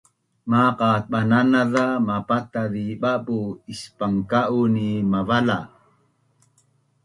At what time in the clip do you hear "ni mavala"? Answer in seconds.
4.75-5.57